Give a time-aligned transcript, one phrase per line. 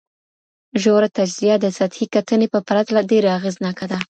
[0.81, 3.99] ژوره تجزیه د سطحي کتنې په پرتله ډېره اغېزناکه ده.